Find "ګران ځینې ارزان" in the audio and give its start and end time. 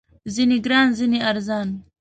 0.65-1.67